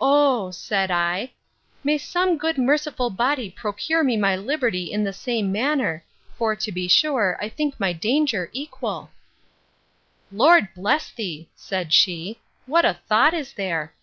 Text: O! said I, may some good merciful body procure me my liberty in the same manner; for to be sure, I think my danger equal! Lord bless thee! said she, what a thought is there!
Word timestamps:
O! 0.00 0.50
said 0.50 0.90
I, 0.90 1.34
may 1.84 1.96
some 1.96 2.36
good 2.36 2.58
merciful 2.58 3.10
body 3.10 3.48
procure 3.48 4.02
me 4.02 4.16
my 4.16 4.34
liberty 4.34 4.90
in 4.90 5.04
the 5.04 5.12
same 5.12 5.52
manner; 5.52 6.04
for 6.36 6.56
to 6.56 6.72
be 6.72 6.88
sure, 6.88 7.38
I 7.40 7.48
think 7.48 7.78
my 7.78 7.92
danger 7.92 8.50
equal! 8.52 9.10
Lord 10.32 10.68
bless 10.74 11.12
thee! 11.12 11.48
said 11.54 11.92
she, 11.92 12.40
what 12.66 12.84
a 12.84 12.98
thought 13.06 13.34
is 13.34 13.52
there! 13.52 13.94